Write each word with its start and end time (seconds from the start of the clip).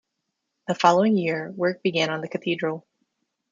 The 0.67 0.73
following 0.73 1.15
year, 1.15 1.51
work 1.51 1.83
began 1.83 2.09
on 2.09 2.21
the 2.21 2.27
cathedral. 2.27 2.87